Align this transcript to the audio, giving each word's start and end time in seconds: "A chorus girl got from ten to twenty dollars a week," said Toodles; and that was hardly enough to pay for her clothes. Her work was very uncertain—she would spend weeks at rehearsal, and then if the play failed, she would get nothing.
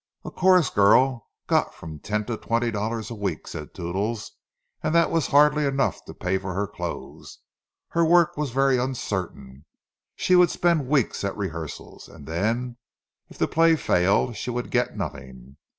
"A 0.25 0.31
chorus 0.31 0.71
girl 0.71 1.29
got 1.45 1.75
from 1.75 1.99
ten 1.99 2.25
to 2.25 2.35
twenty 2.35 2.71
dollars 2.71 3.11
a 3.11 3.13
week," 3.13 3.45
said 3.47 3.75
Toodles; 3.75 4.31
and 4.81 4.95
that 4.95 5.11
was 5.11 5.27
hardly 5.27 5.63
enough 5.63 6.03
to 6.05 6.15
pay 6.15 6.39
for 6.39 6.55
her 6.55 6.65
clothes. 6.65 7.37
Her 7.89 8.03
work 8.03 8.35
was 8.35 8.49
very 8.49 8.79
uncertain—she 8.79 10.35
would 10.35 10.49
spend 10.49 10.87
weeks 10.87 11.23
at 11.23 11.37
rehearsal, 11.37 12.01
and 12.11 12.25
then 12.25 12.77
if 13.29 13.37
the 13.37 13.47
play 13.47 13.75
failed, 13.75 14.35
she 14.35 14.49
would 14.49 14.71
get 14.71 14.97
nothing. 14.97 15.57